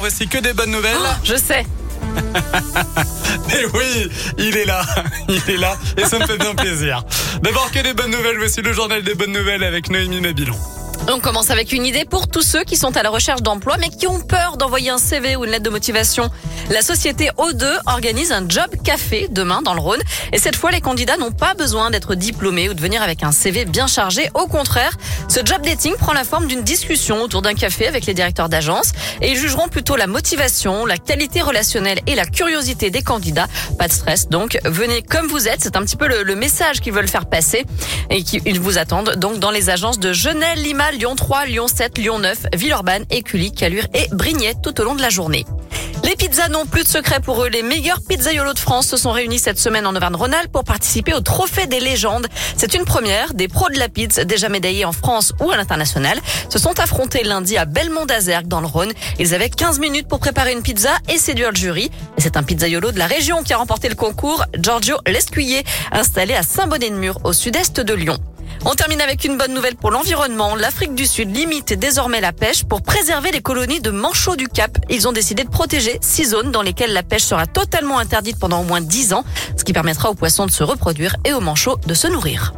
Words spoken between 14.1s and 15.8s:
peur d'envoyer un CV ou une lettre de